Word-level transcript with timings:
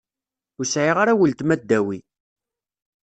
Ur 0.57 0.65
sεiɣ 0.73 0.97
ara 0.99 1.19
uletma 1.23 1.55
ddaw-i. 1.61 1.99